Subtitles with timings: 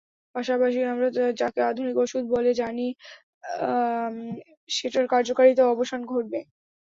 [0.35, 1.07] পাশাপাশি আমরা
[1.41, 2.87] যাকে আধুনিক ওষুধ বলে জানি,
[4.69, 6.39] সেটার কার্যকারিতারও অবসান ঘটবে।